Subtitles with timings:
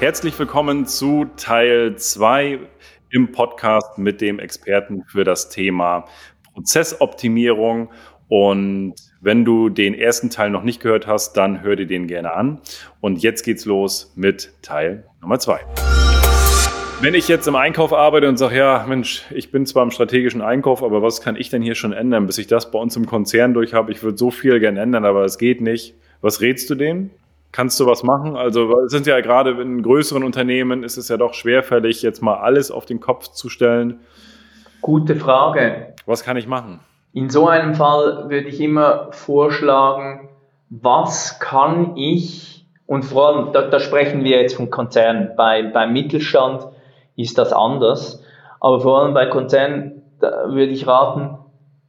[0.00, 2.58] Herzlich willkommen zu Teil 2
[3.10, 6.06] im Podcast mit dem Experten für das Thema
[6.54, 7.90] Prozessoptimierung.
[8.26, 12.32] Und wenn du den ersten Teil noch nicht gehört hast, dann hör dir den gerne
[12.32, 12.62] an.
[13.02, 15.60] Und jetzt geht's los mit Teil Nummer 2.
[17.02, 20.40] Wenn ich jetzt im Einkauf arbeite und sage, ja, Mensch, ich bin zwar im strategischen
[20.40, 23.04] Einkauf, aber was kann ich denn hier schon ändern, bis ich das bei uns im
[23.04, 23.92] Konzern durch habe?
[23.92, 25.94] Ich würde so viel gerne ändern, aber es geht nicht.
[26.22, 27.10] Was rätst du denen?
[27.52, 28.36] Kannst du was machen?
[28.36, 32.36] Also es sind ja gerade in größeren Unternehmen ist es ja doch schwerfällig, jetzt mal
[32.36, 34.00] alles auf den Kopf zu stellen.
[34.80, 35.94] Gute Frage.
[36.06, 36.80] Was kann ich machen?
[37.12, 40.28] In so einem Fall würde ich immer vorschlagen,
[40.68, 45.92] was kann ich, und vor allem, da, da sprechen wir jetzt vom Konzern, bei, beim
[45.92, 46.68] Mittelstand
[47.16, 48.22] ist das anders.
[48.60, 51.38] Aber vor allem bei Konzernen würde ich raten,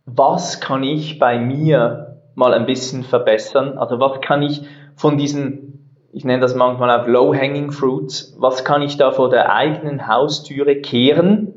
[0.05, 3.77] was kann ich bei mir mal ein bisschen verbessern?
[3.77, 4.63] Also was kann ich
[4.95, 9.53] von diesen, ich nenne das manchmal auch Low-Hanging Fruits, was kann ich da vor der
[9.53, 11.53] eigenen Haustüre kehren?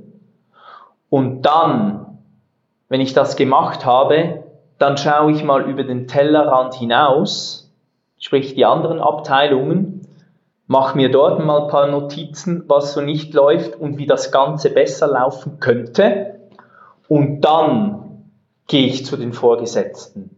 [1.11, 2.19] Und dann,
[2.89, 4.45] wenn ich das gemacht habe,
[4.79, 7.73] dann schaue ich mal über den Tellerrand hinaus,
[8.19, 10.07] sprich die anderen Abteilungen,
[10.67, 14.71] mache mir dort mal ein paar Notizen, was so nicht läuft und wie das Ganze
[14.71, 16.41] besser laufen könnte.
[17.09, 18.31] Und dann
[18.67, 20.31] gehe ich zu den Vorgesetzten.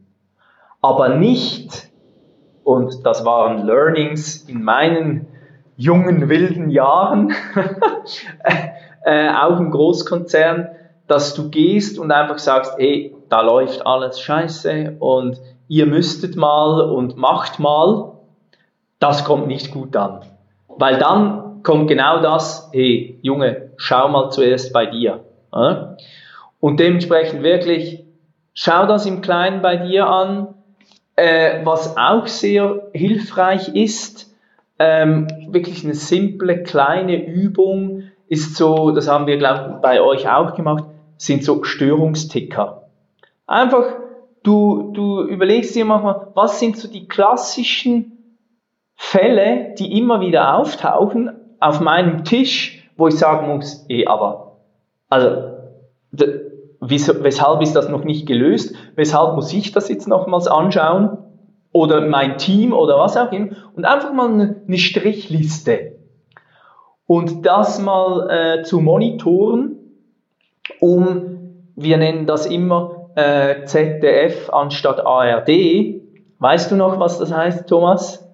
[0.82, 1.88] Aber nicht,
[2.66, 5.28] und das waren Learnings in meinen
[5.76, 7.32] jungen, wilden Jahren,
[9.04, 10.68] äh, auch im Großkonzern,
[11.06, 16.80] dass du gehst und einfach sagst, hey, da läuft alles scheiße und ihr müsstet mal
[16.90, 18.12] und macht mal
[18.98, 20.22] das kommt nicht gut an.
[20.68, 25.24] Weil dann kommt genau das, hey Junge, schau mal zuerst bei dir.
[26.58, 28.04] Und dementsprechend wirklich,
[28.54, 30.55] schau das im Kleinen bei dir an.
[31.16, 34.34] Äh, was auch sehr hilfreich ist,
[34.78, 40.28] ähm, wirklich eine simple kleine Übung ist so, das haben wir glaube ich bei euch
[40.28, 40.84] auch gemacht,
[41.16, 42.90] sind so Störungsticker.
[43.46, 43.86] Einfach,
[44.42, 48.40] du, du überlegst dir manchmal, was sind so die klassischen
[48.94, 51.30] Fälle, die immer wieder auftauchen
[51.60, 54.58] auf meinem Tisch, wo ich sagen muss, eh, aber,
[55.08, 55.54] also,
[56.80, 58.74] weshalb ist das noch nicht gelöst?
[58.94, 61.18] Weshalb muss ich das jetzt nochmals anschauen?
[61.72, 63.48] Oder mein Team oder was auch immer.
[63.74, 65.96] Und einfach mal eine, Strichliste.
[67.06, 69.76] Und das mal äh, zu monitoren,
[70.80, 76.00] um, wir nennen das immer äh, ZDF anstatt ARD.
[76.38, 78.25] Weißt du noch, was das heißt, Thomas?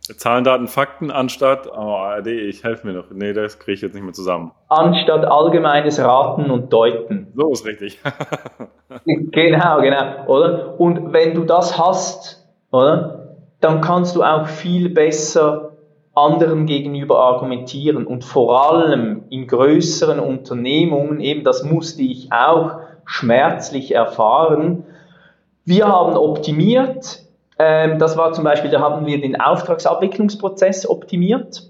[0.00, 3.10] Zahlen, Daten, Fakten anstatt, oh, ARD, ich helfe mir noch.
[3.10, 4.52] Nee, das kriege ich jetzt nicht mehr zusammen.
[4.68, 7.28] Anstatt allgemeines Raten und Deuten.
[7.36, 8.00] So ist richtig.
[9.04, 10.80] genau, genau, oder?
[10.80, 13.36] Und wenn du das hast, oder?
[13.60, 15.72] Dann kannst du auch viel besser
[16.14, 23.94] anderen gegenüber argumentieren und vor allem in größeren Unternehmungen, eben das musste ich auch schmerzlich
[23.94, 24.84] erfahren.
[25.64, 27.22] Wir haben optimiert,
[27.62, 31.62] ähm, das war zum Beispiel, da haben wir den Auftragsabwicklungsprozess optimiert,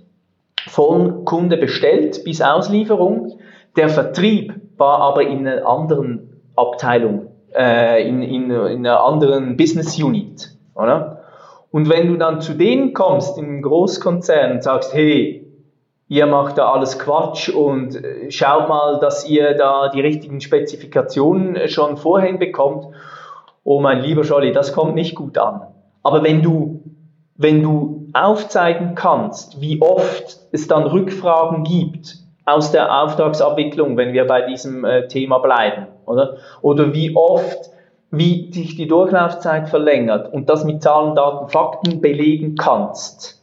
[0.69, 3.41] von Kunde bestellt bis Auslieferung.
[3.77, 10.00] Der Vertrieb war aber in einer anderen Abteilung, äh, in, in, in einer anderen Business
[10.00, 10.50] Unit.
[10.77, 11.25] Oder?
[11.73, 15.45] Und wenn du dann zu denen kommst, einem Großkonzern, und sagst, hey,
[16.06, 21.69] ihr macht da alles Quatsch und äh, schaut mal, dass ihr da die richtigen Spezifikationen
[21.69, 22.87] schon vorhin bekommt.
[23.65, 25.62] Oh mein lieber Scholli, das kommt nicht gut an.
[26.03, 26.83] Aber wenn du,
[27.37, 34.27] wenn du aufzeigen kannst, wie oft es dann Rückfragen gibt aus der Auftragsabwicklung, wenn wir
[34.27, 36.38] bei diesem äh, Thema bleiben, oder?
[36.62, 37.71] Oder wie oft,
[38.11, 43.43] wie sich die Durchlaufzeit verlängert und das mit Zahlen, Daten, Fakten belegen kannst,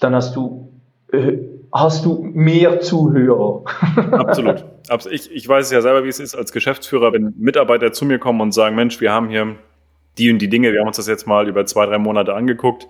[0.00, 0.68] dann hast du
[1.12, 1.38] äh,
[1.72, 3.62] hast du mehr Zuhörer.
[4.12, 4.64] Absolut.
[5.10, 8.40] Ich, ich weiß ja selber, wie es ist als Geschäftsführer, wenn Mitarbeiter zu mir kommen
[8.40, 9.56] und sagen, Mensch, wir haben hier
[10.18, 12.88] die und die Dinge, wir haben uns das jetzt mal über zwei, drei Monate angeguckt.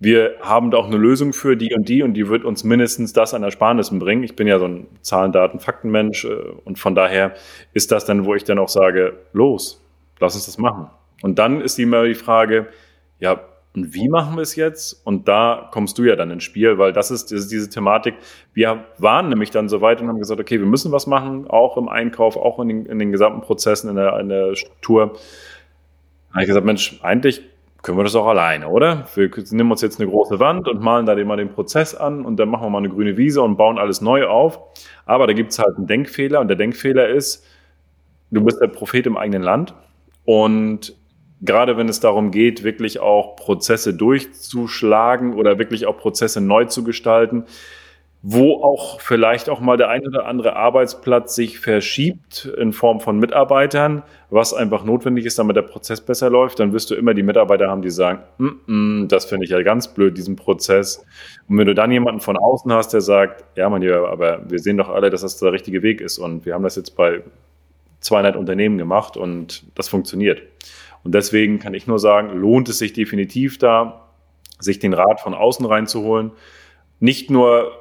[0.00, 3.12] Wir haben da auch eine Lösung für die und die und die wird uns mindestens
[3.12, 4.22] das an Ersparnissen bringen.
[4.22, 7.34] Ich bin ja so ein Zahlen, Daten, Faktenmensch äh, und von daher
[7.72, 9.84] ist das dann, wo ich dann auch sage, los,
[10.20, 10.88] lass uns das machen.
[11.22, 12.68] Und dann ist immer die Frage,
[13.18, 13.40] ja,
[13.74, 15.04] und wie machen wir es jetzt?
[15.04, 18.14] Und da kommst du ja dann ins Spiel, weil das ist, das ist diese Thematik.
[18.54, 21.76] Wir waren nämlich dann so weit und haben gesagt, okay, wir müssen was machen, auch
[21.76, 25.18] im Einkauf, auch in den, in den gesamten Prozessen, in der, in der Struktur
[26.38, 27.42] habe ich gesagt, Mensch, eigentlich
[27.82, 29.08] können wir das auch alleine, oder?
[29.14, 32.36] Wir nehmen uns jetzt eine große Wand und malen da mal den Prozess an und
[32.36, 34.60] dann machen wir mal eine grüne Wiese und bauen alles neu auf.
[35.04, 37.44] Aber da gibt es halt einen Denkfehler und der Denkfehler ist,
[38.30, 39.74] du bist der Prophet im eigenen Land
[40.24, 40.94] und
[41.40, 46.84] gerade wenn es darum geht, wirklich auch Prozesse durchzuschlagen oder wirklich auch Prozesse neu zu
[46.84, 47.44] gestalten,
[48.22, 53.18] wo auch vielleicht auch mal der ein oder andere Arbeitsplatz sich verschiebt in Form von
[53.18, 57.22] Mitarbeitern, was einfach notwendig ist, damit der Prozess besser läuft, dann wirst du immer die
[57.22, 61.04] Mitarbeiter haben, die sagen, mm -mm, das finde ich ja ganz blöd, diesen Prozess.
[61.48, 64.58] Und wenn du dann jemanden von außen hast, der sagt, ja, mein Lieber, aber wir
[64.58, 67.22] sehen doch alle, dass das der richtige Weg ist und wir haben das jetzt bei
[68.00, 70.42] 200 Unternehmen gemacht und das funktioniert.
[71.04, 74.08] Und deswegen kann ich nur sagen, lohnt es sich definitiv da,
[74.58, 76.32] sich den Rat von außen reinzuholen.
[77.00, 77.77] Nicht nur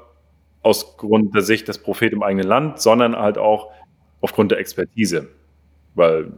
[0.62, 3.72] aus Grund der Sicht des Prophet im eigenen Land, sondern halt auch
[4.22, 5.30] aufgrund der Expertise.
[5.96, 6.32] Weil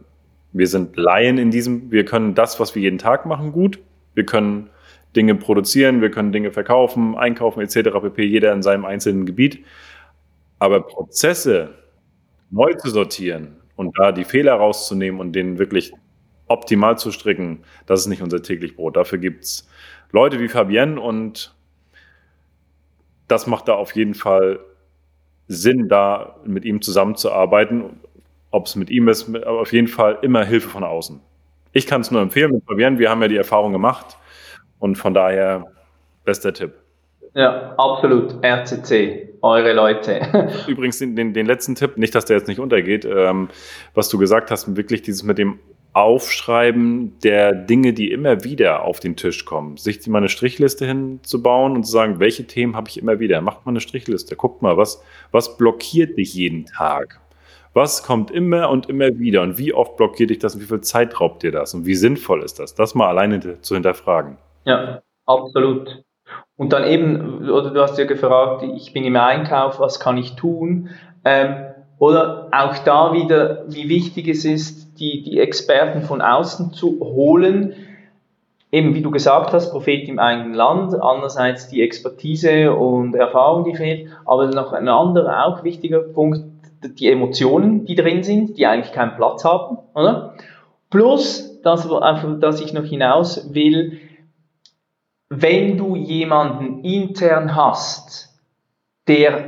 [0.52, 3.78] wir sind Laien in diesem, wir können das, was wir jeden Tag machen, gut.
[4.14, 4.70] Wir können
[5.16, 7.90] Dinge produzieren, wir können Dinge verkaufen, einkaufen etc.
[8.00, 8.24] pp.
[8.24, 9.64] Jeder in seinem einzelnen Gebiet.
[10.58, 11.74] Aber Prozesse
[12.50, 15.92] neu zu sortieren und da die Fehler rauszunehmen und den wirklich
[16.48, 18.96] optimal zu stricken, das ist nicht unser täglich Brot.
[18.96, 19.68] Dafür gibt es
[20.12, 21.54] Leute wie Fabienne und
[23.30, 24.60] das macht da auf jeden Fall
[25.48, 28.00] Sinn, da mit ihm zusammenzuarbeiten.
[28.52, 31.20] Ob es mit ihm ist, aber auf jeden Fall immer Hilfe von außen.
[31.72, 32.98] Ich kann es nur empfehlen mit Fabian.
[32.98, 34.18] Wir haben ja die Erfahrung gemacht
[34.80, 35.66] und von daher
[36.24, 36.72] bester Tipp.
[37.34, 38.44] Ja, absolut.
[38.44, 40.20] RCC, eure Leute.
[40.66, 43.48] Übrigens den, den, den, letzten Tipp, nicht, dass der jetzt nicht untergeht, ähm,
[43.94, 45.60] was du gesagt hast, wirklich dieses mit dem
[45.92, 49.76] Aufschreiben der Dinge, die immer wieder auf den Tisch kommen.
[49.76, 53.40] Sich mal eine Strichliste hinzubauen und zu sagen, welche Themen habe ich immer wieder?
[53.40, 54.36] Macht mal eine Strichliste.
[54.36, 55.02] Guckt mal, was,
[55.32, 57.20] was blockiert dich jeden Tag?
[57.72, 59.42] Was kommt immer und immer wieder?
[59.42, 61.74] Und wie oft blockiert dich das und wie viel Zeit raubt dir das?
[61.74, 62.74] Und wie sinnvoll ist das?
[62.74, 64.38] Das mal alleine zu hinterfragen.
[64.64, 66.04] Ja, absolut.
[66.56, 70.36] Und dann eben, oder du hast ja gefragt, ich bin im Einkauf, was kann ich
[70.36, 70.90] tun?
[71.24, 71.56] Ähm,
[71.98, 77.74] oder auch da wieder, wie wichtig es ist, die, die Experten von außen zu holen.
[78.70, 83.74] Eben wie du gesagt hast, Prophet im eigenen Land, andererseits die Expertise und Erfahrung, die
[83.74, 86.44] fehlt, aber noch ein anderer auch wichtiger Punkt,
[86.84, 90.34] die Emotionen, die drin sind, die eigentlich keinen Platz haben, oder?
[90.88, 91.88] Plus, das,
[92.40, 93.98] dass ich noch hinaus will,
[95.28, 98.30] wenn du jemanden intern hast,
[99.06, 99.44] der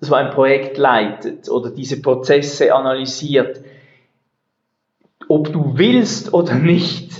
[0.00, 3.60] so ein Projekt leitet oder diese Prozesse analysiert,
[5.80, 7.10] willst oder nicht,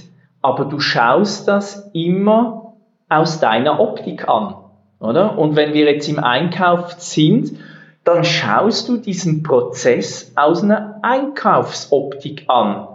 [0.43, 2.75] aber du schaust das immer
[3.09, 4.55] aus deiner Optik an,
[5.01, 5.37] oder?
[5.39, 7.59] Und wenn wir jetzt im Einkauf sind,
[8.05, 12.87] dann schaust du diesen Prozess aus einer Einkaufsoptik an.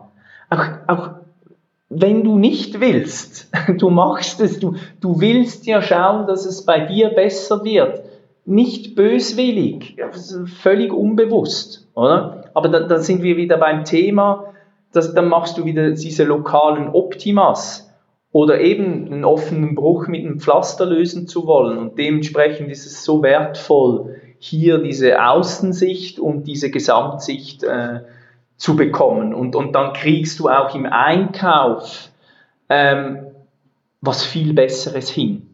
[0.49, 1.09] Auch, auch
[1.89, 6.79] wenn du nicht willst, du machst es, du, du willst ja schauen, dass es bei
[6.79, 8.01] dir besser wird
[8.45, 9.97] nicht böswillig,
[10.61, 12.45] völlig unbewusst, oder?
[12.53, 14.53] Aber da, da sind wir wieder beim Thema,
[14.95, 17.93] dass, dann machst du wieder diese lokalen Optimas
[18.31, 21.77] oder eben einen offenen Bruch mit einem Pflaster lösen zu wollen.
[21.77, 28.01] Und dementsprechend ist es so wertvoll, hier diese Außensicht und diese Gesamtsicht äh,
[28.57, 29.33] zu bekommen.
[29.33, 32.09] Und, und dann kriegst du auch im Einkauf
[32.69, 33.27] ähm,
[34.01, 35.47] was viel Besseres hin.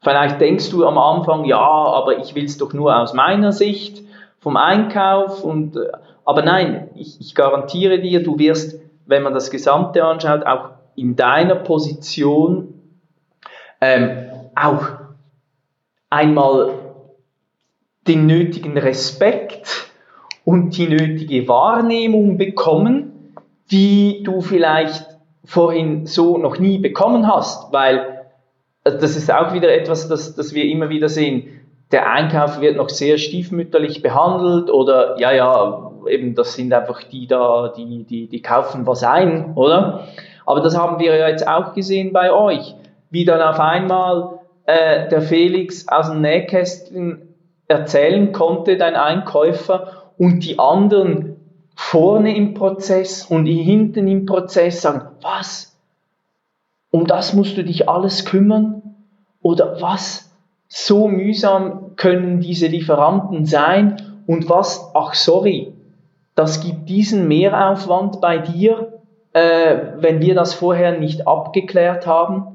[0.00, 4.02] Vielleicht denkst du am Anfang, ja, aber ich will es doch nur aus meiner Sicht
[4.40, 5.88] vom Einkauf und äh,
[6.24, 11.16] aber nein, ich, ich garantiere dir, du wirst, wenn man das Gesamte anschaut, auch in
[11.16, 12.74] deiner Position
[13.80, 14.86] ähm, auch
[16.10, 16.74] einmal
[18.06, 19.90] den nötigen Respekt
[20.44, 23.34] und die nötige Wahrnehmung bekommen,
[23.70, 25.06] die du vielleicht
[25.44, 28.14] vorhin so noch nie bekommen hast, weil
[28.84, 31.60] also das ist auch wieder etwas, das, das wir immer wieder sehen.
[31.90, 37.26] Der Einkauf wird noch sehr stiefmütterlich behandelt oder ja, ja, eben das sind einfach die
[37.26, 40.08] da, die, die, die kaufen was ein, oder?
[40.46, 42.74] Aber das haben wir ja jetzt auch gesehen bei euch,
[43.10, 47.34] wie dann auf einmal äh, der Felix aus dem Nähkästchen
[47.68, 51.36] erzählen konnte, dein Einkäufer, und die anderen
[51.74, 55.74] vorne im Prozess und hinten im Prozess sagen, was?
[56.94, 58.94] um das musst du dich alles kümmern?
[59.42, 60.32] Oder was?
[60.68, 63.96] So mühsam können diese Lieferanten sein
[64.28, 65.73] und was, ach sorry,
[66.34, 69.00] das gibt diesen Mehraufwand bei dir,
[69.32, 72.46] äh, wenn wir das vorher nicht abgeklärt haben.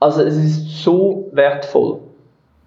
[0.00, 2.00] Also es ist so wertvoll.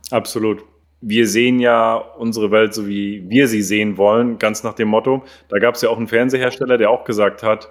[0.10, 0.64] Absolut.
[1.00, 5.24] Wir sehen ja unsere Welt so, wie wir sie sehen wollen, ganz nach dem Motto.
[5.50, 7.70] Da gab es ja auch einen Fernsehersteller, der auch gesagt hat,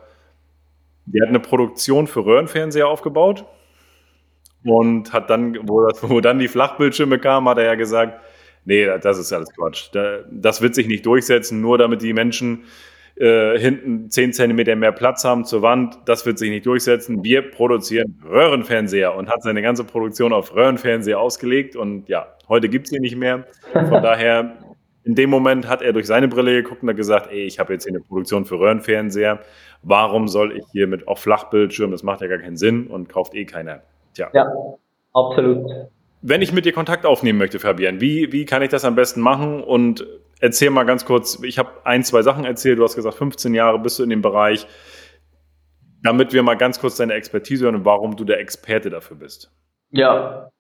[1.07, 3.45] der hat eine Produktion für Röhrenfernseher aufgebaut
[4.65, 8.21] und hat dann, wo, das, wo dann die Flachbildschirme kamen, hat er ja gesagt,
[8.71, 9.91] nee, das ist alles Quatsch.
[10.31, 12.65] Das wird sich nicht durchsetzen, nur damit die Menschen
[13.17, 17.23] äh, hinten 10 Zentimeter mehr Platz haben zur Wand, das wird sich nicht durchsetzen.
[17.25, 22.87] Wir produzieren Röhrenfernseher und hat seine ganze Produktion auf Röhrenfernseher ausgelegt und ja, heute gibt
[22.87, 23.45] es sie nicht mehr.
[23.73, 24.57] Von daher,
[25.05, 27.73] in dem Moment hat er durch seine Brille geguckt und hat gesagt, ey, ich habe
[27.73, 29.41] jetzt hier eine Produktion für Röhrenfernseher.
[29.83, 33.35] Warum soll ich hier mit auch Flachbildschirm, das macht ja gar keinen Sinn und kauft
[33.35, 33.83] eh keiner.
[34.15, 34.31] Tja.
[34.33, 34.47] Ja,
[35.13, 35.71] absolut.
[36.23, 39.21] Wenn ich mit dir Kontakt aufnehmen möchte, Fabian, wie, wie kann ich das am besten
[39.21, 39.63] machen?
[39.63, 40.07] Und
[40.41, 43.79] erzähl mal ganz kurz, ich habe ein, zwei Sachen erzählt, du hast gesagt, 15 Jahre
[43.79, 44.67] bist du in dem Bereich,
[46.03, 49.51] damit wir mal ganz kurz deine Expertise hören und warum du der Experte dafür bist.
[49.91, 50.51] Ja,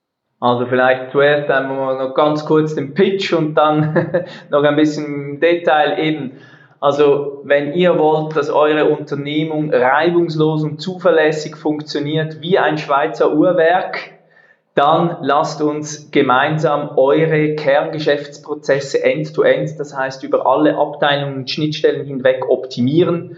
[0.41, 5.99] also vielleicht zuerst einmal noch ganz kurz den Pitch und dann noch ein bisschen Detail
[5.99, 6.39] eben.
[6.81, 14.20] Also wenn ihr wollt, dass eure Unternehmung reibungslos und zuverlässig funktioniert wie ein Schweizer Uhrwerk,
[14.81, 22.49] dann lasst uns gemeinsam eure Kerngeschäftsprozesse end-to-end, das heißt über alle Abteilungen und Schnittstellen hinweg
[22.49, 23.37] optimieren.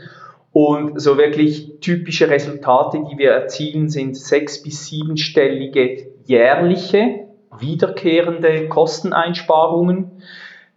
[0.52, 7.26] Und so wirklich typische Resultate, die wir erzielen, sind sechs- bis siebenstellige jährliche,
[7.58, 10.22] wiederkehrende Kosteneinsparungen.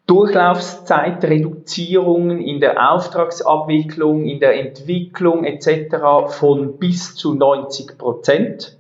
[0.08, 6.30] Durchlaufzeitreduzierungen in der Auftragsabwicklung, in der Entwicklung etc.
[6.30, 8.75] von bis zu 90 Prozent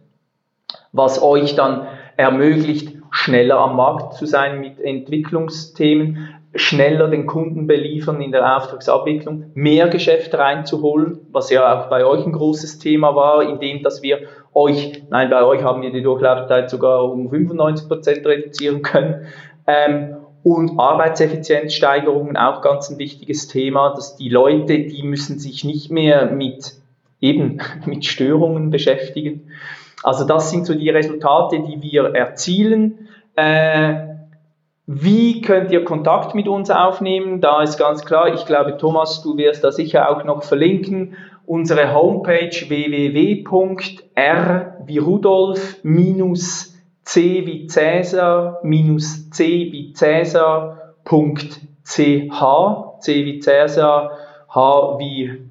[0.95, 1.87] was euch dann
[2.17, 9.51] ermöglicht, schneller am Markt zu sein mit Entwicklungsthemen, schneller den Kunden beliefern in der Auftragsabwicklung,
[9.55, 14.19] mehr Geschäft reinzuholen, was ja auch bei euch ein großes Thema war, indem dass wir
[14.53, 19.27] euch, nein, bei euch haben wir die Durchlaufzeit sogar um 95 Prozent reduzieren können.
[19.67, 25.91] Ähm, und Arbeitseffizienzsteigerungen auch ganz ein wichtiges Thema, dass die Leute, die müssen sich nicht
[25.91, 26.75] mehr mit
[27.19, 29.51] eben mit Störungen beschäftigen,
[30.05, 33.09] also das sind so die Resultate, die wir erzielen.
[33.35, 33.95] Äh,
[34.85, 37.41] wie könnt ihr Kontakt mit uns aufnehmen?
[37.41, 41.15] Da ist ganz klar, ich glaube, Thomas, du wirst da sicher auch noch verlinken.
[41.47, 43.63] Unsere Homepage www.r
[44.85, 50.75] wie Rudolf minus c wie Cäsar minus c wie Cäsar.ch
[51.83, 52.29] c
[53.25, 54.11] wie Cäsar,
[54.53, 55.41] h wie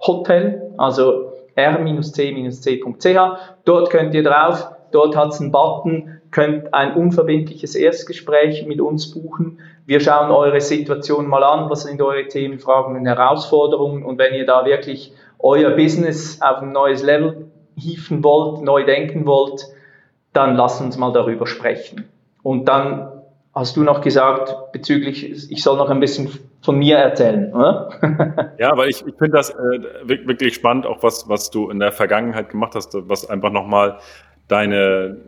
[0.00, 3.18] Hotel, also r-c-c.ch.
[3.64, 9.10] Dort könnt ihr drauf, dort hat es einen Button, könnt ein unverbindliches Erstgespräch mit uns
[9.10, 9.60] buchen.
[9.86, 14.34] Wir schauen eure Situation mal an, was sind eure Themen, Fragen und Herausforderungen und wenn
[14.34, 19.66] ihr da wirklich euer Business auf ein neues Level hieven wollt, neu denken wollt,
[20.32, 22.08] dann lasst uns mal darüber sprechen.
[22.42, 23.11] Und dann
[23.54, 26.30] hast du noch gesagt bezüglich, ich soll noch ein bisschen
[26.62, 28.54] von mir erzählen, oder?
[28.58, 29.56] ja, weil ich, ich finde das äh,
[30.06, 33.98] wirklich spannend, auch was, was du in der Vergangenheit gemacht hast, was einfach nochmal
[34.48, 35.18] deine,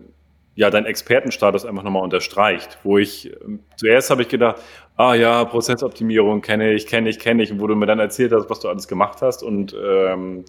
[0.54, 2.78] ja, deinen Expertenstatus einfach nochmal unterstreicht.
[2.83, 3.33] Wo ich,
[3.76, 4.57] zuerst habe ich gedacht,
[4.97, 8.33] ah ja, Prozessoptimierung kenne ich, kenne ich, kenne ich, und wo du mir dann erzählt
[8.33, 10.45] hast, was du alles gemacht hast und ähm,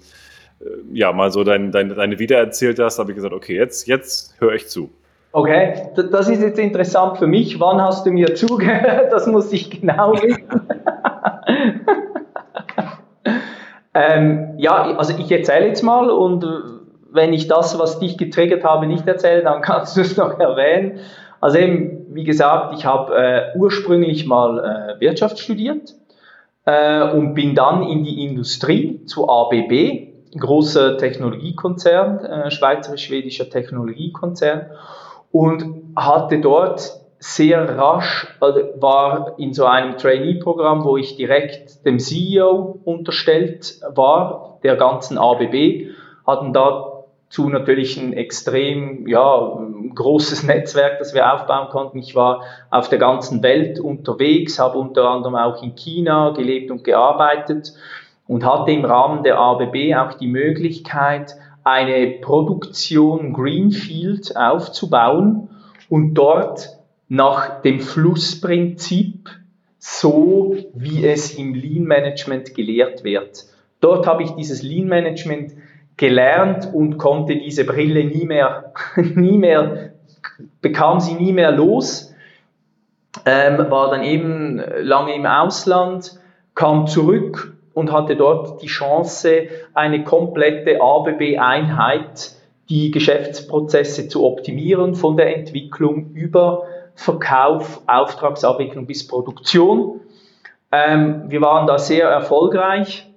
[0.62, 4.40] äh, ja, mal so dein, dein, deine Wiedererzählt hast, habe ich gesagt, okay, jetzt, jetzt
[4.40, 4.92] höre ich zu.
[5.36, 7.60] Okay, das ist jetzt interessant für mich.
[7.60, 9.12] Wann hast du mir zugehört?
[9.12, 10.46] Das muss ich genau wissen.
[13.94, 16.48] ähm, ja, also ich erzähle jetzt mal und äh,
[17.12, 21.00] wenn ich das, was dich getriggert habe, nicht erzähle, dann kannst du es noch erwähnen.
[21.42, 25.96] Also eben, wie gesagt, ich habe äh, ursprünglich mal äh, Wirtschaft studiert
[26.64, 34.68] äh, und bin dann in die Industrie zu ABB, großer Technologiekonzern, äh, schweizerisch-schwedischer Technologiekonzern
[35.36, 42.00] und hatte dort sehr rasch, also war in so einem Trainee-Programm, wo ich direkt dem
[42.00, 45.90] CEO unterstellt war, der ganzen ABB,
[46.26, 49.60] hatten dazu natürlich ein extrem ja,
[49.94, 52.00] großes Netzwerk, das wir aufbauen konnten.
[52.00, 56.86] Ich war auf der ganzen Welt unterwegs, habe unter anderem auch in China gelebt und
[56.86, 57.74] gearbeitet
[58.26, 65.50] und hatte im Rahmen der ABB auch die Möglichkeit, eine Produktion Greenfield aufzubauen
[65.90, 66.78] und dort
[67.10, 69.30] nach dem Flussprinzip
[69.80, 73.46] so, wie es im Lean Management gelehrt wird.
[73.82, 75.54] Dort habe ich dieses Lean Management
[75.98, 79.94] gelernt und konnte diese Brille nie mehr, nie mehr,
[80.62, 82.14] bekam sie nie mehr los,
[83.26, 86.20] ähm, war dann eben lange im Ausland,
[86.54, 92.32] kam zurück und hatte dort die Chance, eine komplette ABB-Einheit,
[92.70, 96.64] die Geschäftsprozesse zu optimieren, von der Entwicklung über
[96.96, 100.00] Verkauf, Auftragsabwicklung bis Produktion.
[100.72, 103.08] Ähm, wir waren da sehr erfolgreich,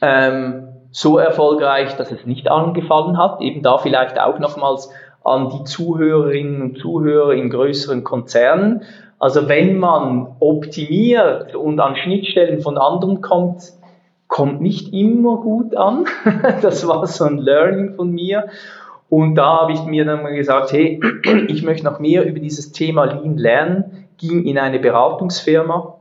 [0.00, 3.40] ähm, so erfolgreich, dass es nicht angefallen hat.
[3.40, 4.90] Eben da vielleicht auch nochmals
[5.24, 8.84] an die Zuhörerinnen und Zuhörer in größeren Konzernen.
[9.18, 13.72] Also wenn man optimiert und an Schnittstellen von anderen kommt,
[14.28, 16.04] kommt nicht immer gut an.
[16.62, 18.48] das war so ein Learning von mir.
[19.08, 21.00] Und da habe ich mir dann mal gesagt, hey,
[21.48, 25.96] ich möchte noch mehr über dieses Thema Lean lernen, ging in eine Beratungsfirma,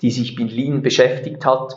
[0.00, 1.76] die sich mit Lean beschäftigt hat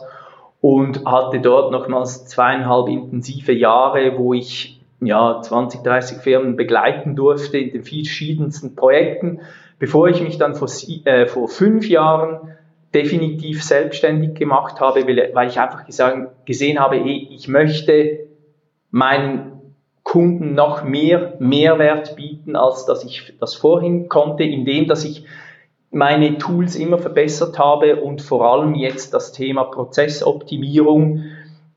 [0.60, 7.58] und hatte dort nochmals zweieinhalb intensive Jahre, wo ich ja, 20, 30 Firmen begleiten durfte
[7.58, 9.40] in den verschiedensten Projekten,
[9.78, 10.68] bevor ich mich dann vor,
[11.04, 12.56] äh, vor fünf Jahren
[12.94, 18.20] definitiv selbstständig gemacht habe, weil ich einfach gesagt, gesehen habe, ich möchte
[18.90, 19.54] meinen
[20.04, 25.24] Kunden noch mehr Mehrwert bieten, als dass ich das vorhin konnte, indem dass ich
[25.90, 31.24] meine Tools immer verbessert habe und vor allem jetzt das Thema Prozessoptimierung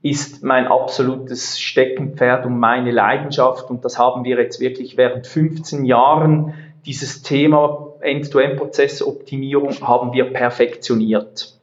[0.01, 3.69] ist mein absolutes Steckenpferd und meine Leidenschaft.
[3.69, 6.53] Und das haben wir jetzt wirklich während 15 Jahren
[6.85, 11.53] dieses Thema End-to-End-Prozessoptimierung haben wir perfektioniert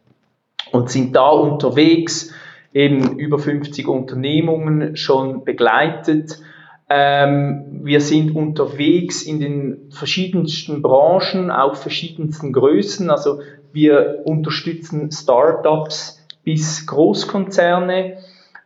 [0.72, 2.32] und sind da unterwegs,
[2.72, 6.38] eben über 50 Unternehmungen schon begleitet.
[6.90, 13.10] Ähm, wir sind unterwegs in den verschiedensten Branchen, auch verschiedensten Größen.
[13.10, 13.40] Also
[13.72, 18.18] wir unterstützen Startups bis Großkonzerne,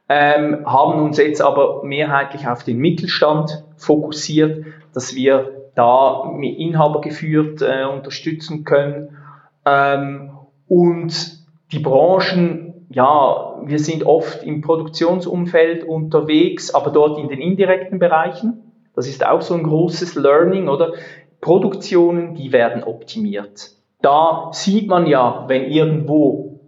[0.09, 7.63] ähm, haben uns jetzt aber mehrheitlich auf den Mittelstand fokussiert, dass wir da Inhaber geführt
[7.63, 9.17] äh, unterstützen können.
[9.65, 10.31] Ähm,
[10.67, 11.39] und
[11.71, 18.73] die Branchen, ja, wir sind oft im Produktionsumfeld unterwegs, aber dort in den indirekten Bereichen.
[18.97, 20.95] Das ist auch so ein großes Learning, oder?
[21.41, 23.71] Produktionen, die werden optimiert.
[24.03, 26.59] Da sieht man ja, wenn irgendwo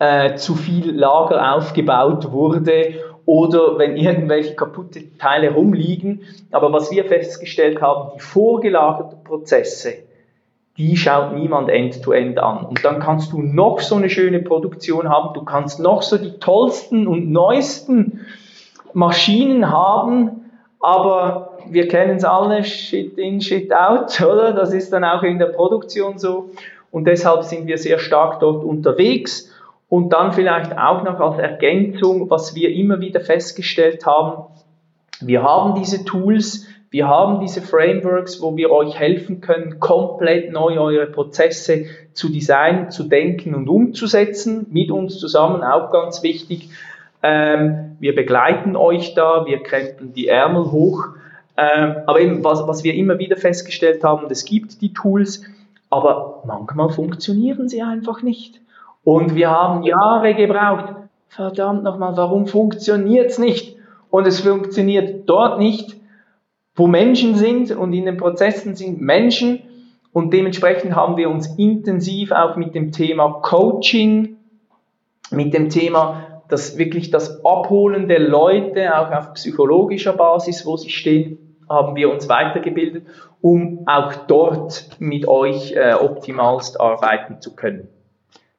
[0.00, 2.94] äh, zu viel Lager aufgebaut wurde
[3.28, 6.22] oder wenn irgendwelche kaputte Teile rumliegen.
[6.50, 9.92] Aber was wir festgestellt haben, die vorgelagerten Prozesse,
[10.78, 12.64] die schaut niemand end-to-end -end an.
[12.64, 16.38] Und dann kannst du noch so eine schöne Produktion haben, du kannst noch so die
[16.38, 18.24] tollsten und neuesten
[18.94, 24.52] Maschinen haben, aber wir kennen es alle, Shit in, Shit out, oder?
[24.52, 26.48] Das ist dann auch in der Produktion so.
[26.90, 29.52] Und deshalb sind wir sehr stark dort unterwegs.
[29.88, 34.44] Und dann vielleicht auch noch als Ergänzung, was wir immer wieder festgestellt haben,
[35.20, 40.78] wir haben diese Tools, wir haben diese Frameworks, wo wir euch helfen können, komplett neu
[40.78, 46.70] eure Prozesse zu designen, zu denken und umzusetzen, mit uns zusammen, auch ganz wichtig.
[47.22, 51.08] Ähm, wir begleiten euch da, wir krempeln die Ärmel hoch.
[51.56, 55.42] Ähm, aber eben, was, was wir immer wieder festgestellt haben, es gibt die Tools,
[55.90, 58.60] aber manchmal funktionieren sie einfach nicht.
[59.08, 60.94] Und wir haben Jahre gebraucht.
[61.28, 63.78] Verdammt nochmal, warum funktioniert es nicht?
[64.10, 65.96] Und es funktioniert dort nicht,
[66.74, 69.62] wo Menschen sind und in den Prozessen sind Menschen.
[70.12, 74.36] Und dementsprechend haben wir uns intensiv auch mit dem Thema Coaching,
[75.30, 80.90] mit dem Thema, dass wirklich das Abholen der Leute, auch auf psychologischer Basis, wo sie
[80.90, 83.06] stehen, haben wir uns weitergebildet,
[83.40, 87.88] um auch dort mit euch äh, optimalst arbeiten zu können.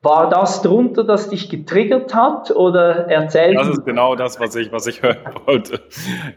[0.02, 3.58] War das drunter, das dich getriggert hat oder erzählt?
[3.58, 5.82] Das ist genau das, was ich, was ich hören wollte.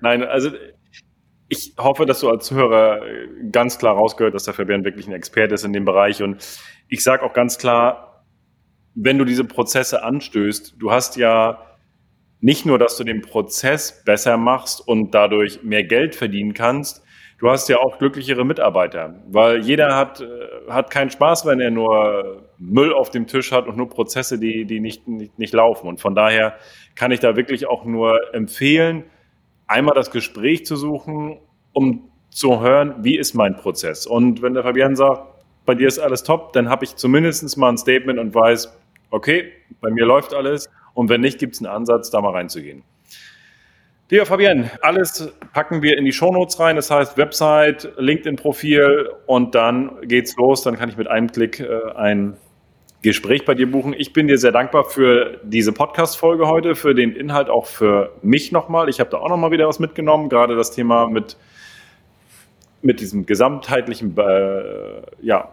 [0.01, 0.51] Nein, also
[1.49, 3.03] ich hoffe, dass du als Zuhörer
[3.53, 6.23] ganz klar rausgehört, dass der Fabian wirklich ein Experte ist in dem Bereich.
[6.23, 6.43] Und
[6.89, 8.25] ich sage auch ganz klar,
[8.95, 11.59] wenn du diese Prozesse anstößt, du hast ja
[12.41, 17.05] nicht nur, dass du den Prozess besser machst und dadurch mehr Geld verdienen kannst,
[17.43, 21.73] du hast ja auch glücklichere Mitarbeiter, weil jeder hat, äh, hat keinen Spaß, wenn er
[21.73, 25.89] nur Müll auf dem Tisch hat und nur Prozesse, die, die nicht, nicht, nicht laufen.
[25.89, 26.55] Und von daher
[26.95, 29.05] kann ich da wirklich auch nur empfehlen,
[29.67, 31.41] einmal das Gespräch zu suchen,
[31.73, 34.07] um zu hören, wie ist mein Prozess.
[34.07, 35.27] Und wenn der Fabian sagt,
[35.67, 38.73] bei dir ist alles top, dann habe ich zumindest mal ein Statement und weiß,
[39.11, 39.51] okay,
[39.81, 40.71] bei mir läuft alles.
[40.95, 42.85] Und wenn nicht, gibt es einen Ansatz, da mal reinzugehen.
[44.13, 49.91] Lieber Fabian, alles packen wir in die Shownotes rein, das heißt Website, LinkedIn-Profil und dann
[50.03, 50.61] geht's los.
[50.61, 52.37] Dann kann ich mit einem Klick äh, ein
[53.01, 53.95] Gespräch bei dir buchen.
[53.97, 58.53] Ich bin dir sehr dankbar für diese Podcast-Folge heute, für den Inhalt auch für mich
[58.53, 58.91] nochmal.
[58.91, 61.39] Ich habe da auch nochmal wieder was mitgenommen, gerade das Thema mit,
[62.83, 65.53] mit diesem gesamtheitlichen äh, ja,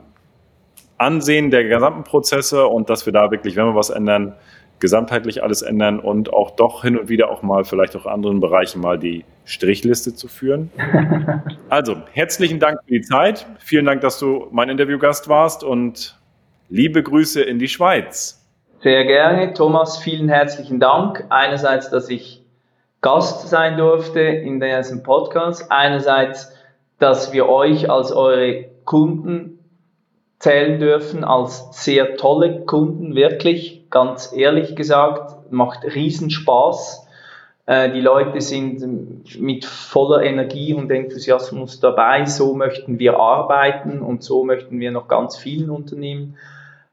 [0.97, 4.35] Ansehen der gesamten Prozesse und dass wir da wirklich, wenn wir was ändern,
[4.79, 8.81] gesamtheitlich alles ändern und auch doch hin und wieder auch mal vielleicht auch anderen Bereichen
[8.81, 10.71] mal die Strichliste zu führen.
[11.69, 13.45] Also, herzlichen Dank für die Zeit.
[13.59, 16.17] Vielen Dank, dass du mein Interviewgast warst und
[16.67, 18.43] liebe Grüße in die Schweiz.
[18.81, 19.99] Sehr gerne, Thomas.
[19.99, 21.25] Vielen herzlichen Dank.
[21.29, 22.43] Einerseits, dass ich
[23.01, 25.71] Gast sein durfte in diesem Podcast.
[25.71, 26.51] Einerseits,
[26.97, 29.59] dass wir euch als eure Kunden
[30.39, 37.07] zählen dürfen als sehr tolle Kunden, wirklich, ganz ehrlich gesagt, macht Riesenspaß.
[37.65, 42.25] Äh, die Leute sind mit voller Energie und Enthusiasmus dabei.
[42.25, 46.35] So möchten wir arbeiten und so möchten wir noch ganz vielen Unternehmen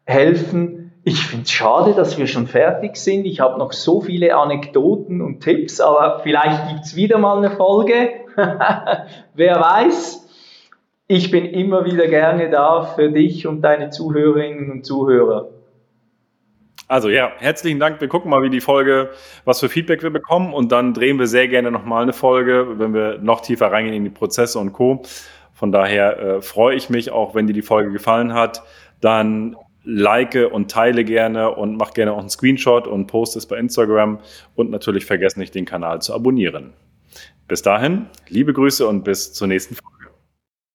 [0.04, 0.92] helfen.
[1.02, 3.26] Ich finde es schade, dass wir schon fertig sind.
[3.26, 7.52] Ich habe noch so viele Anekdoten und Tipps, aber vielleicht gibt es wieder mal eine
[7.52, 8.10] Folge.
[9.34, 10.28] Wer weiß.
[11.08, 15.48] Ich bin immer wieder gerne da für dich und deine Zuhörerinnen und Zuhörer.
[16.88, 18.00] Also ja, herzlichen Dank.
[18.00, 19.10] Wir gucken mal, wie die Folge,
[19.44, 22.94] was für Feedback wir bekommen und dann drehen wir sehr gerne nochmal eine Folge, wenn
[22.94, 25.02] wir noch tiefer reingehen in die Prozesse und Co.
[25.52, 28.62] Von daher äh, freue ich mich, auch wenn dir die Folge gefallen hat,
[29.00, 33.56] dann like und teile gerne und mach gerne auch einen Screenshot und poste es bei
[33.56, 34.20] Instagram
[34.54, 36.72] und natürlich vergesst nicht, den Kanal zu abonnieren.
[37.48, 39.95] Bis dahin, liebe Grüße und bis zur nächsten Folge.